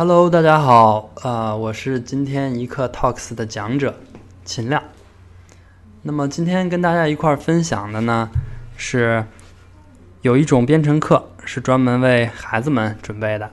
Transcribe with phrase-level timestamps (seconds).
[0.00, 4.00] Hello，大家好，呃，我是今天一课 Talks 的讲者
[4.46, 4.82] 秦亮。
[6.00, 8.30] 那么今天跟大家一块儿分享的呢，
[8.78, 9.26] 是
[10.22, 13.50] 有一种编程课是专门为孩子们准备的，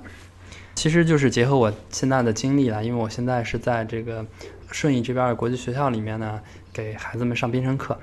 [0.74, 4.26] 其实就是结合我现在的经历了，因为我现在是在这个
[4.72, 6.40] 顺义这边的国际学校里面呢，
[6.72, 8.00] 给孩子们上编程课。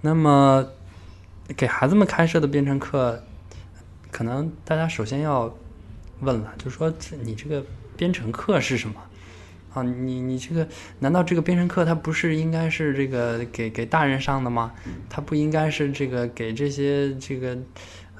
[0.00, 0.66] 那么
[1.56, 3.22] 给孩子们开设的编程课，
[4.10, 5.54] 可能大家首先要
[6.22, 7.64] 问了，就是说这你这个
[8.04, 8.96] 编程课是什么？
[9.72, 10.68] 啊，你你这个
[10.98, 14.72] 难道这个编程课它不是应该是这个给给大人上的吗？
[15.08, 17.56] 它不应该是这个给这些这个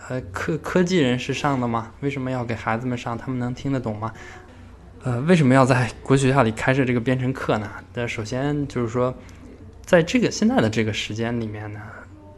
[0.08, 1.92] 呃科科技人士上的吗？
[2.00, 3.18] 为什么要给孩子们上？
[3.18, 4.10] 他们能听得懂吗？
[5.02, 7.70] 呃，为什么要在国际学校里开设这个编程课呢？
[7.92, 9.14] 那首先就是说，
[9.84, 11.80] 在这个现在的这个时间里面呢。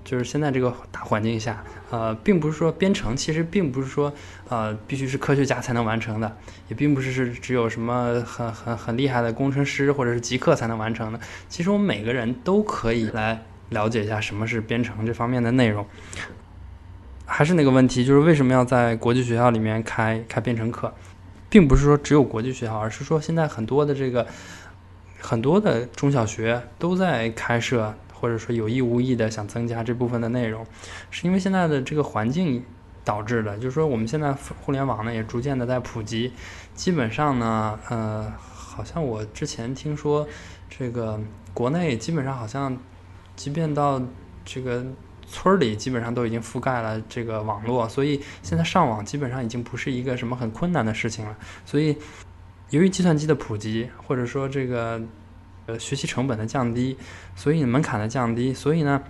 [0.06, 4.12] 就是现在这个大环境下，呃，并不是说编程其实并不是说，
[4.48, 6.36] 呃，必须是科学家才能完成的，
[6.68, 11.18] 也并不是是只有什么很很很厉害的工程师或者是极客才能完成的。
[11.48, 15.84] 其实我们每个人都可以来了解一下什么是编程这方面的内容。
[17.24, 20.94] 还是那个问题，就是为什么要在国际学校里面开开编程课，
[21.50, 24.24] 并不是说只有国际学校，而是说现在很多的这个
[25.18, 27.92] 很多的中小学都在开设。
[28.18, 30.66] 或者说有意无意的想增加这部分的内容，
[31.10, 32.64] 是因为现在的这个环境
[33.04, 33.58] 导致的。
[33.58, 36.32] 就是说，我们现在互联网呢也逐渐的在普及，
[36.74, 40.26] 基本上呢，呃，好像我之前听说，
[40.70, 41.20] 这个
[41.52, 42.76] 国内基本上好像，
[43.36, 44.00] 即便到
[44.44, 44.84] 这个
[45.26, 51.36] 村里，基本上都已经覆盖了这个网络，所以现在上网基本上已经不是一个什么很困难的事情了。
[51.66, 51.96] 所以，
[52.70, 55.00] 由于计算机的普及，或者说这个。
[55.66, 56.96] 呃，学习成本的降低，
[57.34, 59.02] 所以门槛的降低，所以呢，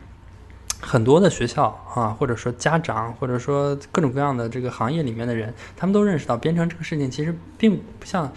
[0.81, 8.33] 很多的学校啊，或者说家长，或者说各种各样的这个行业里面的人，他们都认识到编程这个事情其实并不像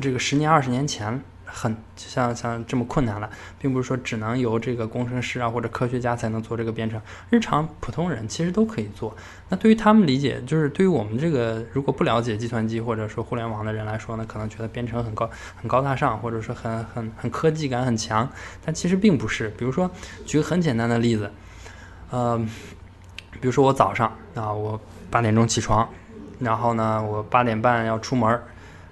[0.00, 1.22] 这个十年、二十年前。
[1.56, 7.00] 很像像这么困难了，并不是说只能由这个工程师啊或者科学家才能做这个编程，
[7.30, 9.16] 日常普通人其实都可以做。
[9.48, 18.28] 那对于他们理解，就是对于我们这个如果不了解计算机或者说互联网的人来说呢，可能觉得编程很高很高大上，或者说很很很科技感很强，
[18.64, 19.48] 但其实并不是。
[19.50, 19.88] 比如说，
[20.26, 21.30] 举个很简单的例子，
[22.10, 22.36] 呃，
[23.40, 25.88] 比如说我早上啊，我八点钟起床，
[26.40, 28.40] 然后呢，我八点半要出门。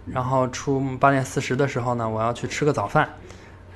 [0.06, 3.08] 然后出八点四十的时候呢，我要去吃个早饭，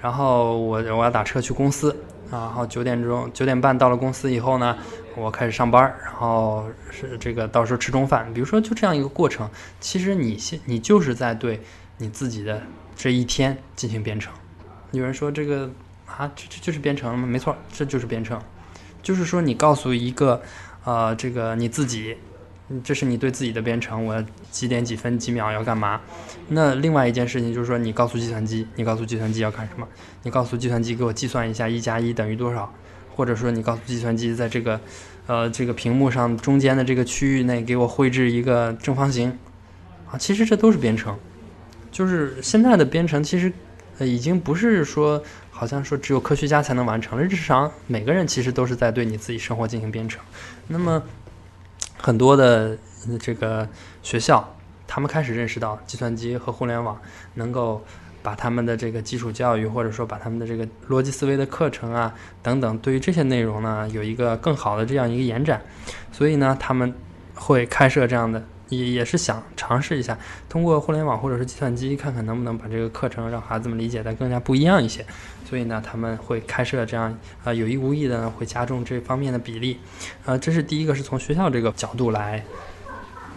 [0.00, 1.96] 然后我我要打车去公司，
[2.30, 4.76] 然后九点钟九点半到了公司以后呢，
[5.14, 8.32] 我开始上班，然后是这个到时候吃中饭。
[8.34, 9.48] 比如说就这样一个过程，
[9.78, 11.62] 其实你现你就是在对
[11.98, 12.60] 你自己的
[12.96, 14.32] 这一天进行编程。
[14.90, 15.70] 有人说这个
[16.06, 17.24] 啊，这这就是编程吗？
[17.24, 18.40] 没错，这就是编程，
[19.00, 20.42] 就是说你告诉一个
[20.82, 22.16] 呃这个你自己。
[22.82, 26.00] 这是你对自己的编程，我几点几分几秒要干嘛？
[26.48, 29.86] 那另外一件事情就是说，你告诉计算机，你告诉计算机要干什么？
[30.24, 32.74] 你告诉计算机给我计算一下一加一等于多少？
[33.14, 34.80] 或者说你告诉计算机，在这个，
[35.28, 39.38] 呃，这个屏幕上中间的这个区域内给我绘制一个正方形，
[40.10, 41.16] 啊，其实这都是编程。
[41.92, 43.52] 就是现在的编程其实，
[43.98, 50.20] 呃，已经不是说好像说只有科学家才能完成了，日常每个人其实都是在对你自己生活进行编程。
[50.66, 51.00] 那么。
[52.06, 52.78] 很多的
[53.18, 53.68] 这个
[54.00, 54.54] 学校，
[54.86, 56.96] 他们开始认识到计算机和互联网
[57.34, 57.82] 能够
[58.22, 62.14] 把他们的这个基础教育，或者说把他们的这个逻辑思维的课程啊
[62.44, 65.60] 等等，对于这些内容呢，有一个更好的这样一个延展。
[66.12, 66.94] 所以呢，他们
[67.34, 68.40] 会开设这样的。
[68.68, 70.18] 也也是想尝试一下，
[70.48, 75.06] 通过互联网或者是计算机，看看能不能把这个课程让孩子们理解的更加不一样一些。
[75.48, 79.78] 所以呢，他们会开设这样，呃，有意无意的呢会加重这方面的比例。
[80.24, 82.44] 呃，这是第一个是从学校这个角度来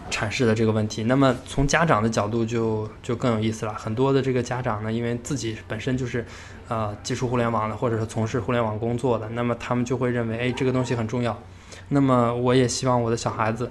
[0.10, 1.04] 阐释的这个问题。
[1.04, 3.74] 那么从家长的角度就就更有意思了。
[3.76, 6.26] 很多的这个家长呢，因为自己本身就是
[6.68, 11.40] 呃接触互联网的，或者是从事互联网工作的，那么他们就会认为，哎，这个东西很重要。
[11.88, 13.70] 那么我也希望我的小孩子。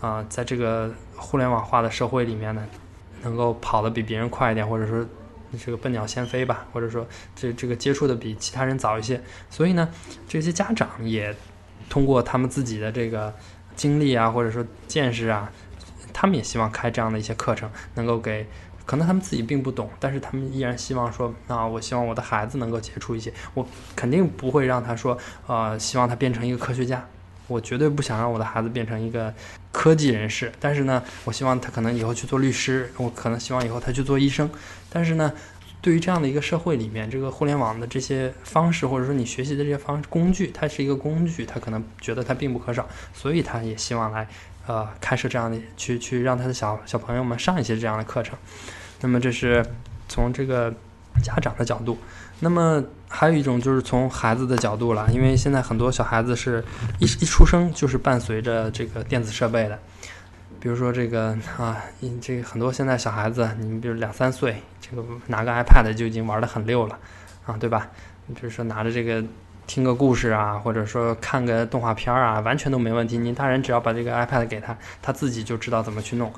[0.00, 2.66] 啊，在这个互联网化的社会里面呢，
[3.22, 5.04] 能够跑得比别人快一点，或者说
[5.58, 9.20] 这个笨鸟先飞吧，或者说这这个接触的比其他人早一些。
[9.48, 9.88] 所以呢，
[10.28, 11.34] 这些家长也
[11.88, 13.34] 通过他们自己的这个
[13.74, 15.50] 经历啊，或者说见识啊，
[16.12, 18.46] 他们也希望开这样的一些课程，能够给
[18.86, 25.16] 可能他们自己并不懂，但是他们依然希望说啊，我希望我的孩子能够接触一些，我肯定不会让他说，
[25.46, 27.06] 呃，希望他变成一个科学家。
[27.50, 29.34] 我绝对不想让我的孩子变成一个
[29.72, 34.48] 科技人士，但是呢，我希望他可能以后去做律师，我可能希望以后他去做医生。
[34.88, 35.32] 但是呢，
[35.82, 44.28] 对于这样的一个社会里面，这个互联网的这些方式，或者说你学习的这些方工具，它是一个工具，他可能觉得它并不可少，所以他也希望来
[44.68, 48.38] 呃开设这样的去去让他的小小朋友们上一些这样的课程。
[49.00, 49.66] 那么这是
[50.08, 50.72] 从这个
[51.22, 51.98] 家长的角度。
[52.40, 56.64] 那么还有一种就是从孩子的角度了，因为现在很多小孩子是
[57.00, 59.76] 一一出生就是伴随着这个电子设备的，
[60.60, 61.76] 比如说这个啊，
[62.20, 66.96] 这个很多现在小孩子，你比如两三岁，这个拿个 iPad 就已经玩得很溜了，
[67.44, 67.88] 啊，对吧？
[68.26, 69.22] 你比如说拿着这个
[69.66, 73.18] 听个故事啊，或者说看个动画片啊，完全都没问题。
[73.18, 76.32] 你大人只要把这个 iPad 给他，他自己就知道怎么去弄。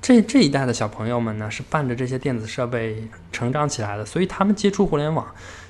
[0.00, 5.26] 这这一代的小朋友们呢，是伴着这些电子设备成长起来的，所以他们接触互联网、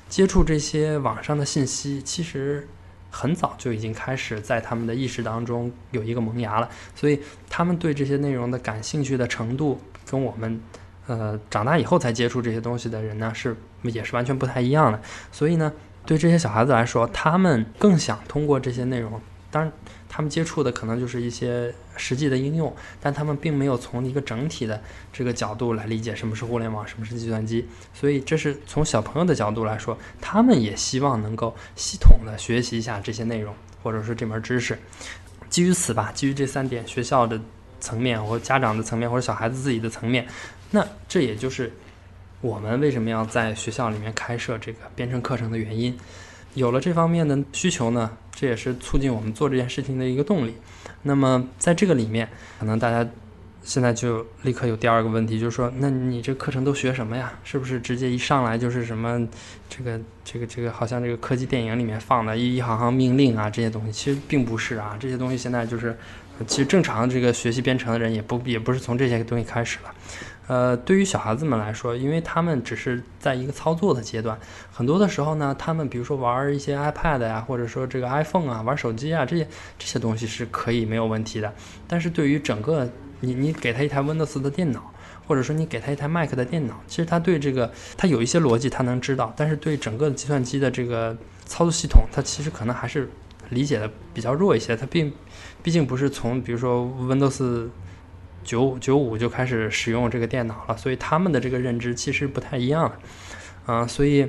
[0.09, 2.67] 接触这些网上的信息，其实
[3.09, 6.69] 很早就已经开始在他们的意识当中有一个萌芽了。
[6.95, 7.19] 所以
[7.49, 10.61] 他们对这些内容的感兴趣的程度，跟我们
[11.07, 15.01] 呃长大以后才接触这些东西的人呢，是也是完全不太一样的。
[15.31, 15.71] 所以呢，
[16.05, 19.21] 对这些小孩子来说，他们更想通过这些内容，
[19.51, 19.71] 当然。
[20.09, 24.81] 他们接触的可能就是一些实际的应用，但他们并没有从一个整体的
[25.11, 27.67] 这个角度来理解什么是互联网，什么是计算机。
[27.93, 34.77] 所以，这是从小朋友的角度来说，他们也希望能够系统的学习一下这些内容，或者说这门知识。
[35.49, 37.39] 基于此吧，基于这三点，学校的
[37.79, 40.27] 层面或家长的层面或者小孩子自己的层面，
[40.71, 41.71] 那这也就是
[42.41, 45.97] 我们为什么要在学校里面开设这个编程课程的原因。
[46.57, 50.55] 有了这方面的需求呢，这也是促进我们做这件事情的一个动力。
[51.03, 52.27] 那么在这个里面，
[52.59, 53.07] 可能大家
[53.61, 57.31] 现在就立刻有第二个问题，就是说，那你这课程都学什么呀？
[57.43, 59.25] 是不是直接一上来就是什么
[59.69, 63.91] 这个这个这个，好像这个科技电影里面放的一一行行命令啊这些东西？
[63.91, 65.95] 其实并不是啊，这些东西现在就是，
[66.47, 69.93] 其实正常这个学习编程的人也不也不是从这些东西开始了。
[70.47, 74.39] 呃，对于小孩子们来说，因为他们只是在一个操作的阶段，
[74.71, 79.45] 很多的时候呢，他们比如说玩一些 iPad 呀，或者说这个 iPhone 啊，玩手机啊，这些
[79.77, 81.53] 这些东西是可以没有问题的。
[81.85, 82.89] 但是对于整个
[83.19, 84.89] 你你给他一台 Windows 的电脑，
[85.27, 93.09] 或者说你给他一台 Mac 的电脑，其实他对这个他有一些逻辑他能知道，但是对整个计算机的这个操作系统，他其实可能还是
[93.49, 94.77] 理解的比较弱一些。
[94.77, 95.11] 他并
[95.61, 97.67] 毕竟不是从比如说 Windows。
[98.47, 102.89] 九五九五就开始使用这个电脑了，所以他们的这个认知其实不太一样，
[103.65, 104.25] 嗯，所以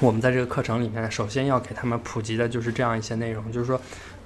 [0.00, 3.78] 我们在这个课程里面，首先要给他们普及的就是这样一些内容，就是说，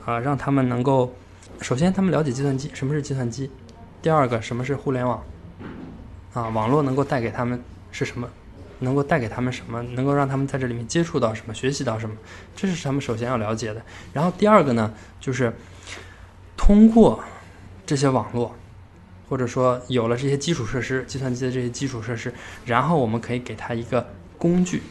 [0.04, 1.12] 啊，让他们能够，
[1.60, 3.50] 首先他们了解计算机，什么是计算机，
[4.00, 5.20] 第二个什么是互联网，
[6.32, 7.60] 啊，网络能够带给他们
[7.90, 8.30] 是什么，
[8.78, 12.14] 能够带给他们什么，能够让他们在这里面接触到什么，学习到什么，
[12.54, 13.82] 这是他们首先要了解的。
[14.12, 15.52] 然后第二个呢，就是
[16.56, 17.18] 通过
[17.84, 18.54] 这些网络。
[19.30, 22.34] 或者说有了这些基础设施，计算机的这些基础设施，
[22.66, 24.06] 然后我们可以给它一个
[24.36, 24.82] 工具。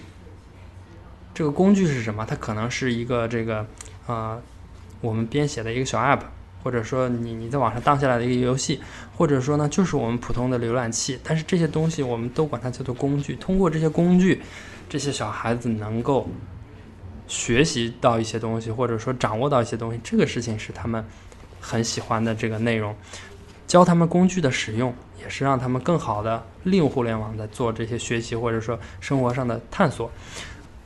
[1.33, 2.25] 这个工具是什么？
[2.25, 3.65] 它可能是一个这个
[4.07, 4.41] 呃，
[5.01, 6.21] 我们编写的一个小 app，
[6.63, 8.79] 或者说你你在网上当下来的一个游戏，
[9.17, 11.19] 或者说呢就是我们普通的浏览器。
[11.21, 13.35] 但是这些东西我们都管它叫做工具。
[13.35, 14.41] 通过这些工具，
[14.87, 16.29] 这些小孩子能够
[17.27, 21.05] 学习到一些东西，或者说掌握到一些东西，这个事情是他们
[21.59, 22.95] 很喜欢的这个内容。
[23.69, 30.09] 教他们工具的使用，也是让他们更好的利用互联网在做这些学习或者说生活上的探索。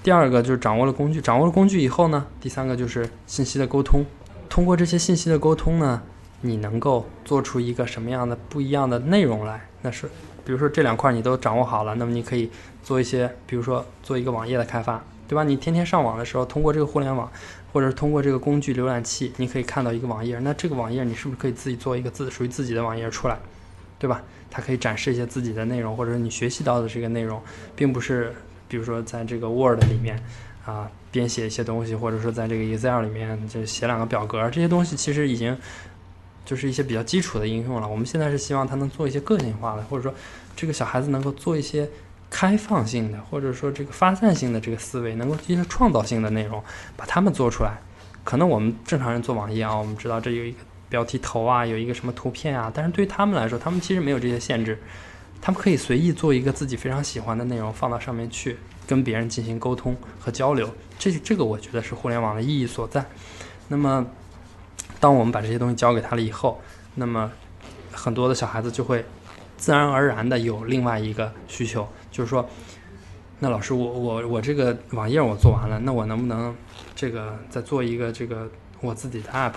[0.04, 4.06] 第二个就是掌握了工具，掌握了工具以后呢，第三个就是信息的沟通。
[4.50, 6.02] 通过这些信息的沟通呢，
[6.42, 9.66] 你能够做出一个什么样的不一样的内容来？
[9.82, 10.06] 那是，
[10.44, 12.52] 比如说这两块你都掌握好了，那么你可以
[12.84, 15.46] 做一些，比如说做一个网页的开发，对吧？
[15.46, 17.32] 你天天上网的时候，通过这个互联网。
[17.74, 20.38] 或者是通过这个工具浏览器，你可以看到一个网页。
[20.40, 23.40] 那这个网页你是不是可以自己做一个自属于自己的网页出来，
[23.98, 24.22] 对吧？
[24.52, 27.42] 它可以展示一些自己的内容，或者是你学习到的这个内容，
[27.76, 28.32] 并不是
[28.68, 30.24] 比如说在这个 Word 里面
[30.64, 35.58] 啊编写一些东西，或者说在这个 Excel 里面就写两个表格，这些东西其实已经
[36.46, 37.88] 就是一些比较基础的应用了。
[37.88, 40.14] 我们现在是希望它能做一些个性化的，或者说
[40.56, 41.90] 这个小孩子能够做一些。
[42.34, 46.62] 开放性的，或者说这个发散性的这个思维，能够一些创造性的内容，
[46.98, 47.78] 把它们做出来。
[48.24, 50.58] 可能我们正常人做网页啊，我们知道这有一个
[50.90, 54.82] 标题头啊，有一个什么图片啊，但是对于他们来说，他们其实没有这些限制，
[55.40, 60.68] 他们可以随意做一个自己非常喜欢的内容放到上面去，跟别人进行沟通和交流。
[60.98, 63.06] 这这个我觉得是互联网的意义所在。
[63.68, 64.04] 那么，
[65.00, 66.60] 当我们把这些东西交给他了以后，
[66.96, 67.32] 那么
[67.92, 69.06] 很多的小孩子就会
[69.58, 71.88] 自然而然的有另外一个需求。
[72.14, 72.48] 就是说，
[73.40, 76.56] 那老师，我我我这个网页我做完了，那我能不能
[76.96, 78.48] 这个再做一个这个
[78.82, 79.54] 我自己的 app？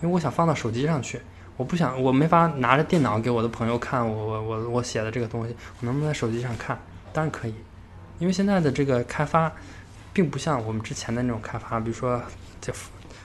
[0.00, 1.20] 因为我想放到手机上去，
[1.58, 6.80] 我不想我没法拿着电脑给我的朋友看我我我我写的这个东西，我能不能在手机上看？
[7.12, 7.54] 当然可以，
[8.18, 9.52] 因为现在的这个开发
[10.14, 12.20] 并不像我们之前的那种开发，比如说
[12.60, 12.72] 这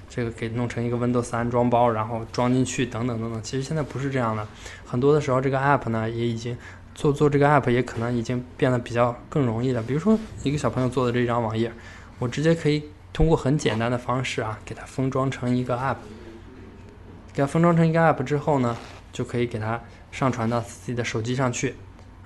[0.10, 3.42] 这个给弄成一个 Windows 安装包，然后装进去等等等等。
[3.42, 4.46] 其实现在不是这样的，
[4.86, 6.58] 很多的时候这个 app 呢也已经。
[6.96, 9.82] 做做这个 app 也可能已经变得比较更容易了。
[9.84, 11.72] 比如说一个小朋友做的这张网页，
[12.20, 15.98] 我直接可以通过很简单的方式啊，给它封装成一个 app。
[17.34, 18.78] 给它封装成一个 app 之后呢，
[19.12, 19.82] 就可以给它
[20.12, 21.76] 上传到自己的手机上去，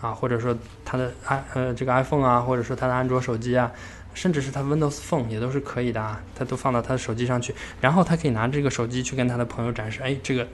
[0.01, 3.71] 啊，或者说它的 i 呃这个 iPhone 啊，或者说它的安卓手机啊，
[4.13, 10.45] 甚至是它 Windows Phone 也都是可以的啊，它都放到他的手机上去，然后他可以拿这个手机去跟他的朋友展示，哎，这个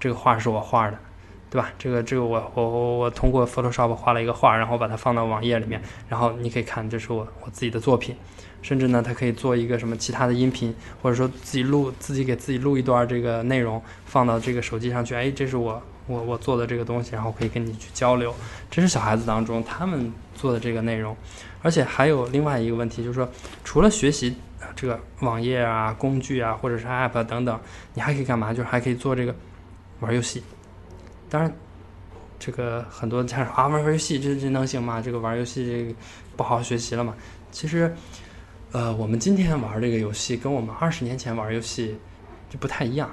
[0.00, 0.98] 这个画是我画的。
[1.52, 1.70] 对吧？
[1.78, 5.78] 这个这个我我我我通过 Photoshop 画了一个画，然后把它放到网页里面，
[6.08, 8.16] 然后你可以看，这是我我自己的作品。
[8.62, 15.14] 甚至呢，它可以做一个什么其他的音频，或者说自己录自己给自己录一段这个内容，放到这个手机上去。
[15.14, 18.34] 哎，这是我我我做的这个东西，然后可以跟你去交流。
[18.70, 21.14] 这是小孩子当中他们做的这个内容，
[21.60, 23.28] 而且还有另外一个问题，就是说
[23.62, 24.34] 除了学习
[24.74, 27.60] 这个网页啊、工具啊，或者是 App 等等，
[27.92, 28.54] 你还可以干嘛？
[28.54, 29.34] 就是还可以做这个
[30.00, 30.42] 玩游戏。
[31.32, 31.50] 当然，
[32.38, 35.00] 这个很多家长啊，玩玩游戏这这能行吗？
[35.00, 35.94] 这个玩游戏这个
[36.36, 37.14] 不好好学习了嘛？
[37.50, 37.90] 其实，
[38.72, 41.96] 呃，我们今天玩这个游戏跟我们二十年前玩游戏
[42.50, 43.08] 就不太一样。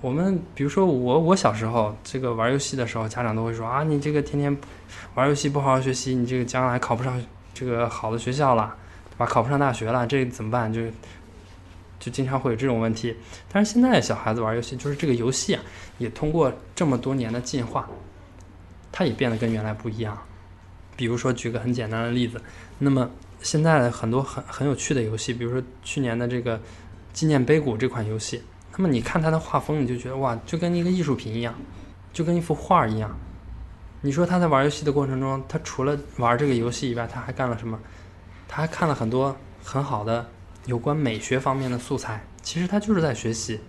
[0.00, 4.56] 我们比如说我我小时候这个玩游戏的时候，家长都会说啊，你这个天天
[5.16, 7.20] 玩游戏不好好学习，你这个将来考不上
[7.52, 8.76] 这个好的学校了，
[9.10, 9.26] 对吧？
[9.26, 10.72] 考不上大学了，这怎么办？
[10.72, 10.82] 就
[11.98, 13.16] 就经常会有这种问题，
[13.52, 15.62] 但是现在小孩子玩游戏，就是这个游戏啊，
[15.98, 17.88] 也通过这么多年的进化，
[18.92, 20.16] 它也变得跟原来不一样。
[20.96, 22.40] 比如说，举个很简单的例子，
[22.78, 23.10] 那么
[23.40, 26.58] 现在的很多很很有趣的游戏，比如说去年的这个
[27.12, 28.42] 《纪念碑谷》这款游戏，
[28.76, 31.54] 那么你看它的画风，你就觉得哇，就跟一个艺术品一样，
[32.12, 33.14] 就跟一幅画一样。
[34.02, 37.78] 你说他在玩游戏的过程中，他除了玩这个游戏以外，他还干了什么？
[38.46, 40.26] 他还看了很多很好的。
[40.66, 43.60] 有关美学方面的素材，其实他就是在学习，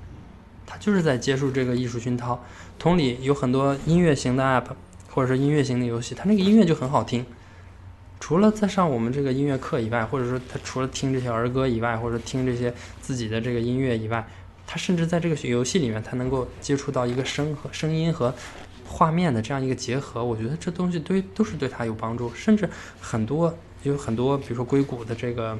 [0.65, 2.43] 他就是在接触这个艺术熏陶。
[2.79, 4.65] 同理，有很多音乐型的 app，
[5.11, 7.23] 或者是音乐型的游戏，它那个音乐就很好听。
[8.19, 14.27] 除了在上我们这个音乐课以外，或者说他除了听这些儿歌以外，或者听这些自己的这个音乐以外，
[14.65, 18.33] 他甚至在这个游戏里面，他能够接触到一个声和声音和
[18.87, 20.25] 画面的这样一个结合。
[20.25, 22.67] 我觉得这东西对都是对他有帮助，甚至
[22.99, 25.55] 很多有很多，比如说硅谷的这个。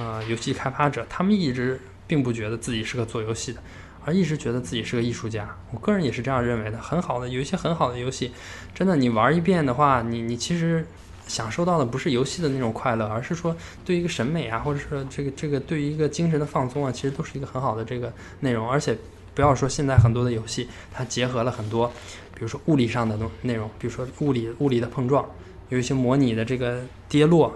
[0.00, 3.60] 呃，游戏开发者他们一直并不觉得自己是个做游戏的，
[4.02, 5.46] 而一直觉得自己是个艺术家。
[5.72, 6.78] 我个人也是这样认为的。
[6.78, 8.32] 很好的，有一些很好的游戏，
[8.74, 10.86] 真的你玩一遍的话，你你其实
[11.28, 13.54] 享受到的不是游戏的那种快乐，而是说
[13.84, 18.70] 对一个审美啊，或者说这个这个对于一个精神的放松啊，其实都是一个很好的这个内容。
[18.70, 18.96] 而且
[19.34, 21.92] 不要说现在很多的游戏，它结合了很多，
[22.34, 25.28] 比如说物理上的东内容，比如说物理物理的碰撞，
[25.68, 27.54] 有一些模拟的这个跌落，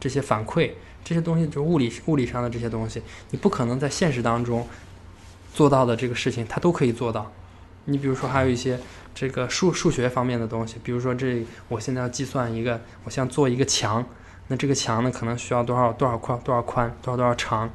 [0.00, 0.72] 这些反馈。
[1.06, 4.66] 这些东西就是物理物理上的这些东西，你不可能在现实当中
[5.54, 7.30] 做到的这个事情，它都可以做到。
[7.84, 8.76] 你比如说，还有一些
[9.14, 14.04] 这个数数学方面的东西，比如说这我现在要计算一个，我想做一个墙，
[14.48, 17.70] 那这个墙呢可能需要多少多少宽多少宽多少多少长，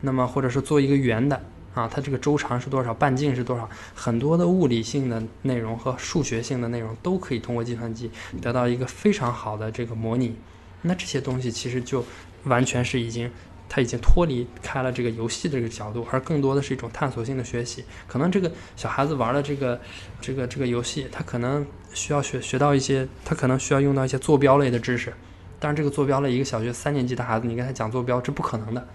[0.00, 1.38] 那么或者是做一个圆的
[1.74, 8.10] 啊，它这个周长是多少，半径是多少，很多的物理性的内容和数学性的内容都可以通过计算机
[8.40, 10.34] 得到一个非常好的这个模拟。
[10.80, 12.02] 那这些东西其实就。
[12.44, 13.30] 完全是已经，
[13.68, 17.84] 他已经脱离开了这个游戏的这个角度，而更多的是一种探索性的学习。
[18.08, 19.80] 可能这个小孩子玩的这个
[20.20, 25.12] 这个这个游戏，他可能需要学学到一些，他可能需要用到一些坐标类的知识。
[25.58, 28.88] 但是这个坐标类，一个小学三年级的孩子，你跟他讲坐标，这不可能的。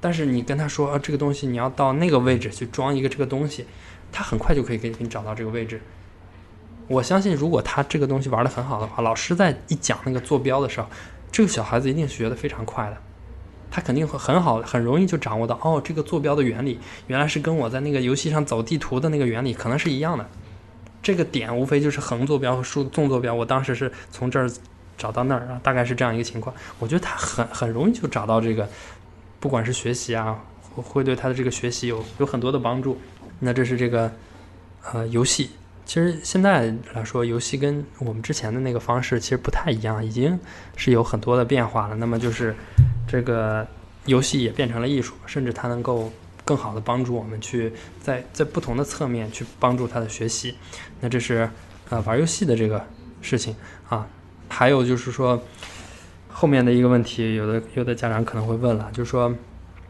[0.00, 3.66] 但是你跟他说，啊，这个东西你要到那个位置去装一个这个东西，
[4.12, 5.80] 他很快就可以给给你找到这个位置。
[6.88, 10.86] 我相信，如果他这个东西玩的很好的话，老师在一讲那个坐标的时候。
[11.32, 12.96] 这个小孩子一定学得非常快的，
[13.70, 20.28] 他肯定会很好，很容易就掌握到哦，这个坐标的原理原来是跟我在那个游戏上走地图的那个原理可能是一样的。
[21.02, 24.50] 这个点无非就是横坐标和竖纵坐标，我当时是从这儿
[24.98, 26.54] 找到那儿啊，大概是这样一个情况。
[26.78, 28.68] 我觉得他很很容易就找到这个，
[29.38, 30.38] 不管是学习啊，
[30.74, 33.00] 会对他的这个学习有有很多的帮助。
[33.38, 34.12] 那这是这个
[34.92, 35.50] 呃游戏。
[35.90, 40.38] 其实现在来说，游戏跟我们之前的那个方式其实不太一样，已经
[40.76, 41.96] 是有很多的变化了。
[41.96, 42.54] 那么就是
[43.08, 43.66] 这个
[44.06, 46.12] 游戏也变成了艺术，甚至它能够
[46.44, 50.54] 更好的帮助我们去在在不同的侧面去帮助他的学习。
[51.00, 51.50] 那这是
[51.88, 52.86] 呃玩游戏的这个
[53.20, 53.56] 事情
[53.88, 54.06] 啊。
[54.48, 55.42] 还有就是说
[56.28, 59.34] 后面的一个问题，有的有的家长可能会问了，就是说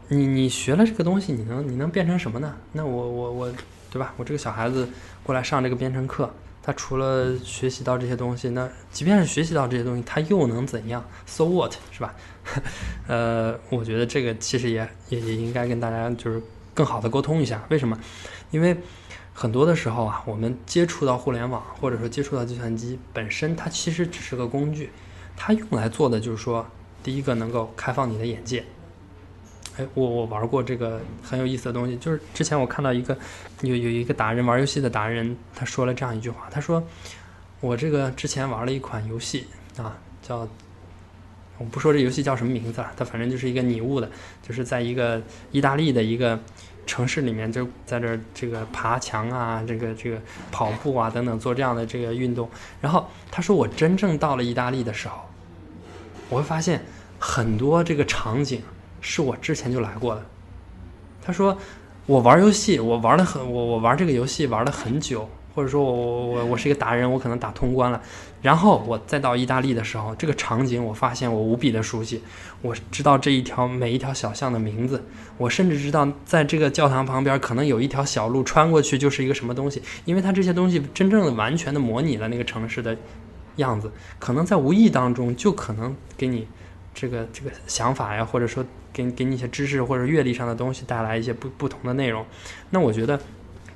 [0.07, 2.55] 你你学了这个东西，你能你能变成什么呢？
[2.71, 3.53] 那我我我。
[3.91, 4.13] 对吧？
[4.15, 4.87] 我这个小孩子
[5.21, 6.33] 过来上这个编程课，
[6.63, 11.73] 他除了学习到这些东西，那即便是学习到这些东西，他又能怎样？So what？
[11.91, 12.15] 是吧？
[13.07, 16.41] 呃，我觉得这个其实也也也应该跟大家就是
[16.73, 17.61] 更好的沟通一下。
[17.69, 17.99] 为什么？
[18.51, 18.77] 因为
[19.33, 24.89] 很多的时候啊，我们接触到互联网或者说接触到计算机本身，它其实只是个工具，
[25.35, 26.65] 它用来做的就是说，
[27.03, 28.63] 第一个能够开放你的眼界。
[29.93, 33.17] 我我玩过这个很有意思的东西，就是之前我看到一个
[33.61, 36.83] 有有一个达人玩游戏的达人，他说了这样一句话，他说
[37.61, 39.47] ：“我这个之前玩了一款游戏
[39.77, 40.47] 啊，叫
[41.57, 44.09] 我不说这游戏叫什么名字了，它反正就是一个拟物的，
[44.41, 45.21] 就是在一个
[45.51, 46.39] 意大利的一个
[46.87, 50.19] 城市里面，就在这这个爬墙啊，这个这个
[50.51, 52.49] 跑步啊等等做这样的这个运动。
[52.81, 55.21] 然后他说，我真正到了意大利的时候，
[56.29, 56.83] 我会发现
[57.19, 58.61] 很多这个场景。”
[59.01, 60.23] 是我之前就来过的。
[61.23, 61.57] 他说，
[62.05, 68.01] 我玩游戏，我玩的很，我我玩这个游戏玩了很久，或者说我我我我是一个达人，我可能打通关了。
[68.41, 72.23] 然后我再到意大利的时候，这个场景我发现我无比的熟悉，
[72.63, 75.03] 我知道这一条每一条小巷的名字，
[75.37, 82.97] 我甚至知道在这个教堂旁边可能有一条小路穿过去就是一个什么东西，因为它这些东西真正的完全的模拟了那个城市的
[83.57, 86.47] 样子，可能在无意当中就可能给你
[86.95, 88.65] 这个这个想法呀，或者说。
[88.93, 92.25] 给给你一些知识或者阅历上的东西带来一些不不同的内容，
[92.69, 93.19] 那我觉得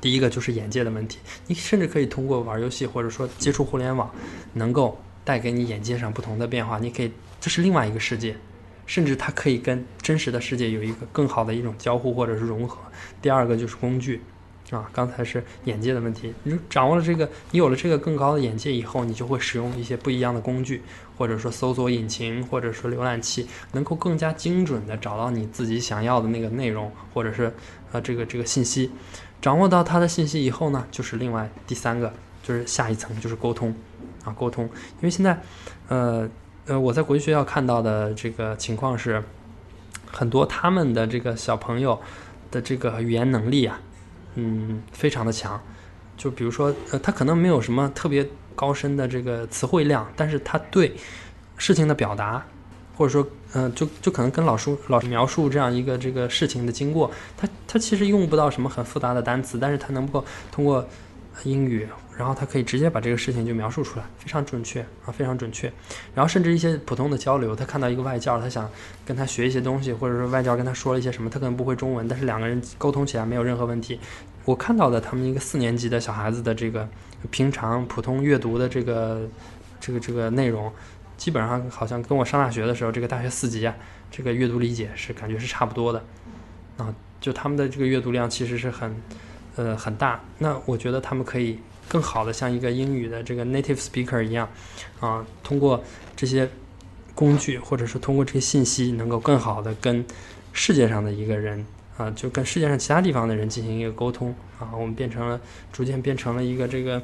[0.02, 1.20] 第一个就是眼界的问题。
[1.48, 4.10] 你甚至可以通过玩游戏或者说接触互联网，
[4.54, 6.78] 能够带给你眼界上不同的变化。
[6.80, 8.36] 你可以这是另外一个世界，
[8.86, 12.78] 甚至它可以跟真实的世界有一个更好的一种交互或者是融合。
[13.22, 14.22] 第二个就是工具。
[14.72, 16.34] 啊，刚才是眼界的问题。
[16.44, 20.82] 你掌握了这个，你有了这个更高的眼界以后，你就会使用一些不一样的工具，
[21.18, 27.54] 或者说搜索引擎，或者说浏览器，能够更加精准的找到你自己想要的那个内容，或者是
[27.92, 28.90] 呃这个这个信息。
[29.40, 33.76] 掌握到它的信息以后呢，就是另外第三个，就是下一层就是沟通
[34.24, 34.66] 啊，沟通。
[34.66, 35.40] 因为现在，
[35.90, 36.28] 呃
[36.66, 39.24] 呃，我在国际学校看到的这个情况是，
[40.12, 42.02] 很多他们的这个小朋友
[42.50, 43.80] 的这个语言能力啊。
[44.36, 45.60] 嗯，非常的强，
[46.16, 50.96] 就比如说，呃，他可能没有什么特别高深的这个词汇量，但是他对
[51.58, 52.46] 事情的表达，
[52.98, 60.86] 或者说，嗯，就就可能跟老师老师描述这样一个这个事情的经过，他他其实用不到什么很复杂的单词，但是他能够通过
[61.44, 61.88] 英语。
[62.18, 65.70] 然后他可以直接把这个事情就描述出来，非常准确啊，非常准确。
[66.14, 68.70] 然后甚至一些普通的交流，他看到一个外教，他想
[69.06, 74.00] 跟他学一些东西，或者说外教跟他说了一些什么，他可能不会中文，但是两个人沟通起来没有任何问题。
[74.46, 76.88] 我看到的他们一个四年级的小孩子的这个
[77.32, 79.28] 平常普通阅读的这个
[79.82, 80.72] 这个这个内容，
[81.18, 83.76] 基本上好像跟我上大学的时候这个大学四级啊，
[84.10, 86.02] 这个阅读理解是感觉是差不多的
[86.78, 88.96] 啊，就他们的这个阅读量其实是很
[89.56, 90.24] 呃很大。
[90.38, 91.60] 那我觉得他们可以。
[91.88, 94.50] 更好的像一个英语的这个 native speaker 一样，
[95.00, 95.84] 啊，通过
[96.16, 96.50] 这些
[97.14, 100.04] 工具，或者是通过这些信息，能够更好的跟
[100.52, 101.64] 世界上的一个人，
[101.96, 105.40] 啊，就跟世界上其他地方的人进行一个沟通，啊，我们变成了
[105.72, 107.00] 逐渐变成了一个这个，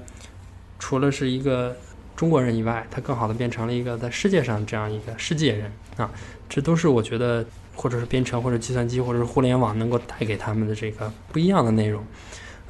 [0.79, 1.77] 除了是一个
[2.15, 6.09] 中国人以外，他更好的变成了一个在世界上这样一个世界人，啊，
[6.49, 12.03] 这都是我觉得，或者是编程，或者计算机，或者是互联网能够带给他们的这个不一样的内容，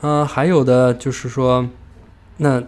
[0.01, 1.67] 呃，还有的就是说。
[2.43, 2.63] 那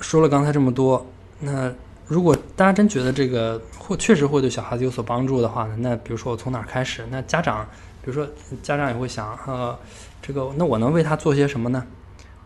[0.00, 1.06] 说了刚才这么多，
[1.40, 1.72] 那
[2.06, 5.74] 如果大家真觉得这个会确实会对小孩子有所帮助的话呢？
[5.78, 7.06] 那比如说我从哪儿开始？
[7.10, 7.66] 那家长，
[8.04, 8.28] 比如说
[8.62, 9.78] 家长也会想，呃，
[10.20, 11.86] 这个那我能为他做些什么呢？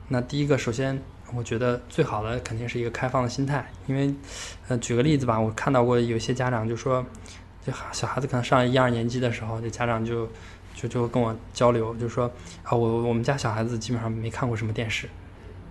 [0.07, 1.03] 那第一个，首先
[1.35, 4.15] 我觉得最好的肯定是一个开放的心态，因为，
[4.69, 7.05] 呃，举个例子吧，我看到过有些家长就说，
[7.67, 10.29] 就小孩子可能上一二年级的时候，这家长就
[10.77, 12.31] 就就跟我交流，就说
[12.63, 15.09] 啊，我我们家小孩子基本上没看过什么电视。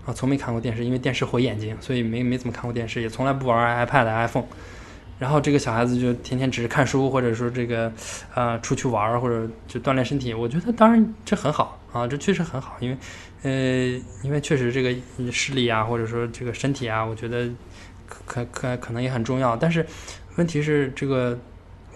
[0.06, 4.46] 啊，从没看过电视，因为电视毁眼睛，所以没没怎么看过电视，也从来不玩 iPad、iPhone。
[5.18, 7.92] 然后这个小孩子就天天只是看书，或者说这个，
[8.36, 10.32] 呃，出去玩或者就锻炼身体。
[10.32, 12.98] 我觉得当然这很好啊，这确实很好，因为，
[13.42, 14.94] 呃，因为确实这个
[15.32, 17.50] 视力啊，或者说这个身体啊，我觉得
[18.08, 19.56] 可可可可能也很重要。
[19.56, 19.84] 但是
[20.36, 21.36] 问题是，这个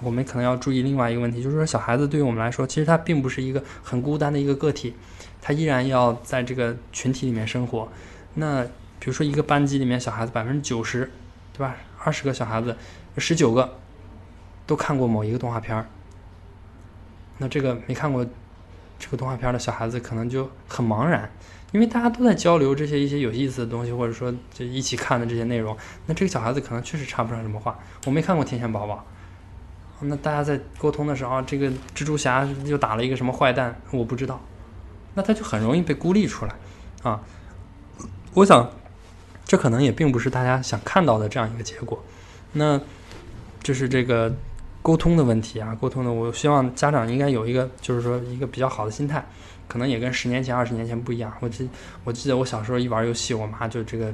[0.01, 4.93] 我们可能要注意另外一个问题，就是说小孩子对于我们来说，其实他并不是一个很孤单的一个个体。
[5.41, 7.88] 他依然要在这个群体里面生活。
[8.33, 11.09] 那比如说一个班级里面小孩子百分之九十，
[11.53, 11.77] 对吧？
[12.03, 12.75] 二十个小孩子，
[13.17, 13.77] 十九个
[14.67, 15.85] 都看过某一个动画片儿。
[17.38, 18.25] 那这个没看过
[18.99, 21.31] 这个动画片的小孩子可能就很茫然，
[21.71, 25.75] 因为大家都在交流这些一些有意思的东西，或者说就一起看的这些内容。
[26.05, 27.79] 那这个小孩子可能确实插不上什么话。
[28.05, 28.95] 我没看过《天线宝宝》，
[30.01, 34.39] 那大家在沟通的时候，这个蜘蛛侠又打了一个什么坏蛋，我不知道。
[35.15, 36.55] 那他就很容易被孤立出来，
[37.03, 37.19] 啊，
[38.33, 38.71] 我想，
[39.43, 42.01] 这可能也并不是大家想看到的这样一个结果。
[42.53, 42.79] 那，
[43.62, 44.33] 就是这个
[44.81, 49.25] 沟通的问题啊，沟通的，我希望家长应该有一个，就是说一个比较好的心态，
[49.67, 51.33] 可能也跟十年前、二十年前不一样。
[51.41, 51.67] 我记
[52.03, 54.13] 我记得我小时候一玩游戏，我妈就这个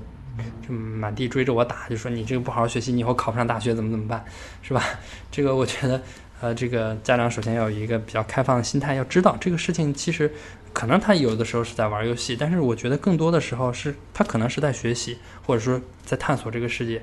[0.67, 4.23] 就满地追着我打，就说你这个不好好学习，你以后考不上大学怎么怎么办，
[4.61, 4.83] 是吧？
[5.31, 6.01] 这个我觉得，
[6.41, 10.31] 呃，这个家长首先要有一个比较开放的心态，要知道这个事情其实
[10.73, 17.01] 可能他有的时候是在玩游戏，但是我觉得更多的时候是他可能是在学习，或者说在探索这个世界。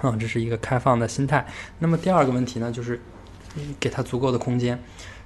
[0.00, 1.44] 啊，这是一个开放的心态。
[1.80, 3.00] 那么第二个问题呢，就是
[3.80, 4.80] 给他足够的空间。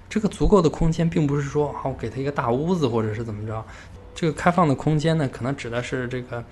[0.09, 3.63] 这个足够的空间，并不是说好给他一个大屋子，或者是怎么着。
[4.15, 6.43] 这个开放的空间呢，可能指的是这个，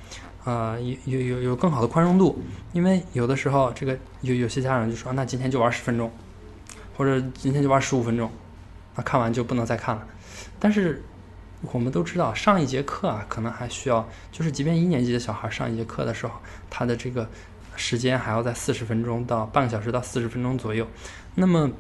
[0.44, 2.42] 呃，有有有有更好的宽容度。
[2.72, 6.10] 因为有的时候，这个有有些家长就说，那今天就玩十分钟，
[6.96, 8.30] 或者今天就玩十五分钟，
[8.96, 10.06] 那看完就不能再看了。
[10.58, 11.02] 但是
[11.72, 16.34] 我们都知道，上一节课啊，可能还需要，就是即便一年级的小孩上一节课的时候，
[16.68, 17.28] 他的这个。
[17.76, 20.86] 时间还要在四十分钟到半个小时到四十分钟左右，
[21.36, 21.70] 那么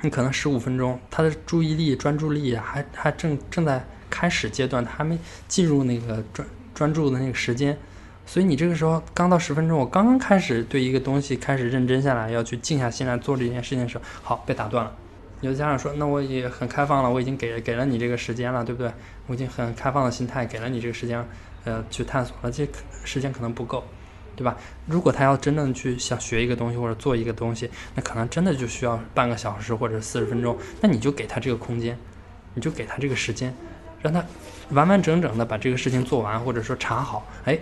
[0.00, 7.78] 你可能十五分钟，他的注意力专注力还还正正在开始阶段，他还没进入那个专专注的那个时间，
[8.26, 14.92] 所以你这个时候刚到十分钟，我刚刚开始对一个东西开始认真下来，要去静下心来做这件事情的时候，好被打断了。
[15.40, 18.92] 有的家长说，那我也很开放了，我已经给给了你这个时间了，对不对？
[19.26, 21.24] 我已经很开放的心态给了你这个时间，
[21.64, 22.68] 呃，去探索了，这
[23.04, 23.84] 时间可能不够。
[24.34, 24.56] 对吧？
[24.86, 30.56] 如果他要真正去想学一个东西或者做一个东西，那可能真的就需要半个小时或者四十分钟。
[30.80, 31.98] 那你就给他这个空间，
[32.54, 33.54] 你就给他这个时间，
[34.02, 34.22] 让他
[34.70, 37.26] 完完整整的把这个事情做完，或者说查好。
[37.44, 37.58] 哎，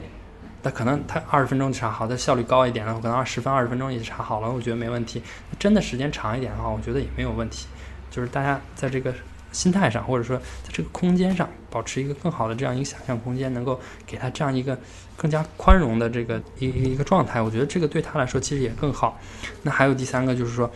[0.62, 5.22] 那可能他二十分钟就查好，他效率高一点的话，可能二十分二十分钟也查好了，我觉得没问题。
[5.59, 7.66] 真的时间长一点的话，我觉得也没有问题。
[8.11, 9.14] 就是大家在这个。
[9.53, 14.79] 心态上，或者说在这个空间上，保持一个更好的这样一个想象空间，能够给他这样一个
[15.16, 19.18] 更加宽容的这个一一个状态，我觉得这个对他来说其实也更好。
[19.62, 20.70] 那还有第三个就是说，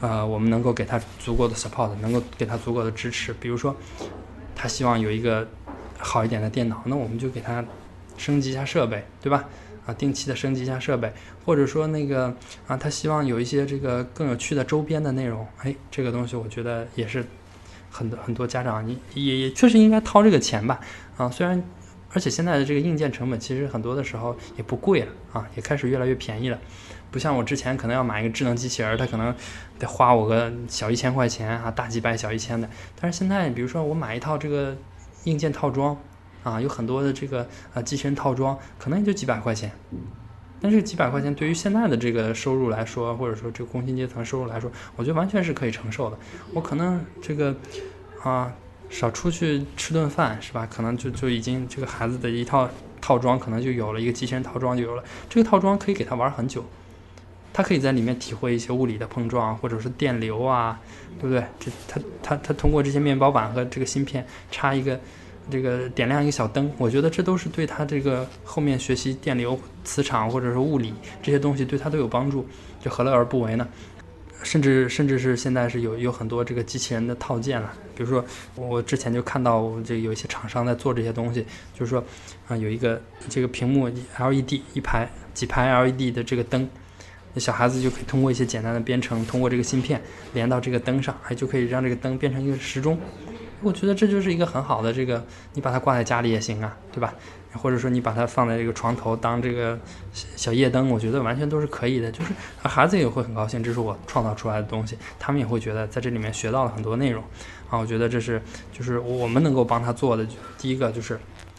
[0.00, 3.30] 呃，我们能够给他足够的 support，能够给他足够的支持。
[3.34, 3.76] 比如说，
[4.54, 5.46] 他希望有一个
[5.98, 7.64] 好一点的电脑，那我们就给他
[8.16, 9.44] 升级一下设备，对吧？
[9.86, 11.12] 啊，定期的升级一下设备，
[11.44, 12.34] 或者说那个
[12.66, 17.24] 啊，他希望有一些这个更有趣的周边的内容，哎，这个东西我觉得也是。
[17.96, 20.80] 很多很多家长，你也也确实应该掏这个钱吧，
[21.16, 21.62] 啊，虽然，
[22.14, 26.58] 而且现在的这个硬件成本其实很多的时候也不贵了啊，也开始越来越便宜了，
[27.10, 29.34] 不像我之前可能要买一个智能机器人，它可能
[29.78, 34.76] 得花我个小一千块钱啊，大几百小一千的，但是现在比如说我买一套这个
[35.24, 35.96] 硬件套装，
[36.44, 39.72] 啊，有很多的这个呃机器人套装，可能也就几百块钱。
[40.60, 46.16] 但是几百块钱对于现在的这个收入来说，或者说这个工薪阶层收入来说，我觉得完全是可以承受的。
[46.54, 47.54] 我可能这个
[48.22, 48.50] 啊
[48.94, 50.64] 少出去吃顿饭是吧？
[50.70, 52.68] 可能就就已经这个孩子的一套
[53.00, 55.02] 套装可能就有了一个机器人套装就有了。
[55.28, 56.64] 这个套装可以给他玩很久，
[57.52, 60.78] 他可以在里面体会一些物理的碰撞或者是电流啊，
[61.20, 61.44] 对不对？
[61.58, 65.00] 这他他他通过这些面包板和这个芯片插一个。
[65.50, 72.46] 这个点亮一个小灯，我觉得这都是对他这个后面学习电流、磁场或者是物理这些东西对他都有帮助，
[72.80, 73.68] 就何乐而不为呢？
[74.44, 82.04] 甚至甚至是现在是有有很多这个机器人的套件了，比如说我之前就看到这有一些厂商在做这些东西，就是说
[82.46, 86.68] 啊有一个这个屏幕 LED 一排几排 LED 的这个灯，
[87.32, 90.00] 那小孩子就可以通过一些简单的编程，通过这个芯片
[90.34, 92.98] 连到这个灯上，还就可以让这个灯变成一个时钟。
[93.62, 97.14] 我觉得这就是一个很好的这个，你把它挂在家里也行啊，对吧？
[97.54, 99.78] 或者说你把它放在这个床头当这个
[100.12, 102.10] 小夜灯，我觉得完全都是可以的。
[102.12, 107.22] 就是孩子也会很高兴，这是我创造出来的东西，他们也会觉得在这里面学到了很多内容
[107.70, 107.78] 啊。
[107.78, 108.40] 我觉得这是
[108.72, 110.26] 就是我们能够帮他做的。
[110.58, 111.18] 第一个就是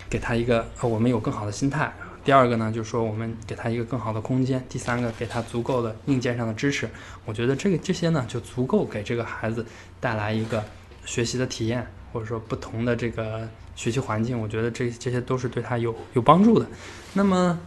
[0.09, 1.87] 给他一个我们有更好的心态；
[2.23, 6.89] 第二个呢，就是说我们给他一个更好的空间；第三个给他足够的硬件上的支持。
[7.25, 9.65] 我觉得这个这些呢，就足够给这个孩子
[9.99, 10.63] 带来一个。
[11.07, 16.65] 学习的体验，或者说不同的这个学习环境，我觉得这这些都是对他有有帮助的。
[17.13, 17.59] 那么，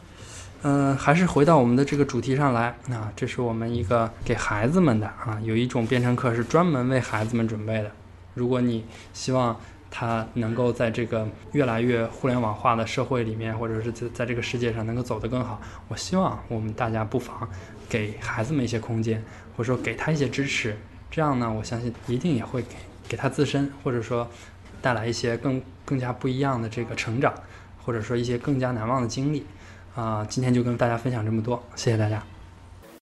[0.63, 7.91] 嗯，还是回到我们的这个主题上来啊，这是我们一个给孩子们的啊，有一种编程课是专门为孩子们准备的。
[8.35, 9.55] 如果你希望
[9.91, 17.49] 他能够在这个越来越互联网化的社会里面，或者是在在这个世界上能够走得更好，我希望我们大家不妨
[17.89, 19.23] 给孩子们一些空间，
[19.57, 20.77] 或者说给他一些支持，
[21.11, 22.77] 这样呢，我相信一定也会给。
[23.09, 24.29] 给他自身，或者说
[24.81, 27.35] 带来一些更更加不一样的这个成长，
[27.85, 29.45] 或者说一些更加难忘的经历，
[29.95, 32.23] 啊，今天就跟大家分享这么多，谢谢大家。